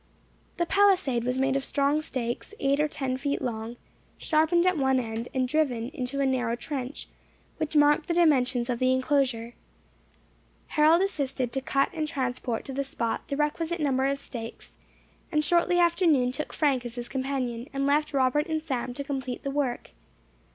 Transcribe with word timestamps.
The 0.57 0.65
palisade 0.65 1.25
was 1.25 1.37
made 1.37 1.55
of 1.55 1.63
strong 1.63 2.01
stakes, 2.01 2.55
eight 2.59 2.79
or 2.79 2.87
ten 2.87 3.17
feet 3.17 3.39
long, 3.39 3.75
sharpened 4.17 4.65
at 4.65 4.75
one 4.75 4.99
end, 4.99 5.29
and 5.31 5.47
driven 5.47 5.89
into 5.89 6.19
a 6.21 6.25
narrow 6.25 6.55
trench, 6.55 7.07
which 7.57 7.75
marked 7.75 8.07
the 8.07 8.15
dimensions 8.15 8.67
of 8.67 8.79
the 8.79 8.91
enclosure. 8.93 9.53
Harold 10.69 11.03
assisted 11.03 11.51
to 11.51 11.61
cut 11.61 11.89
and 11.93 12.07
transport 12.07 12.65
to 12.65 12.73
the 12.73 12.83
spot 12.83 13.27
the 13.27 13.37
requisite 13.37 13.79
number 13.79 14.07
of 14.07 14.19
stakes; 14.19 14.75
and 15.31 15.45
shortly 15.45 15.77
after 15.77 16.07
noon 16.07 16.31
took 16.31 16.51
Frank 16.51 16.83
as 16.83 16.95
his 16.95 17.07
companion, 17.07 17.67
and 17.71 17.85
left 17.85 18.11
Robert 18.11 18.47
and 18.47 18.63
Sam 18.63 18.95
to 18.95 19.03
complete 19.03 19.43
the 19.43 19.51
work. 19.51 19.91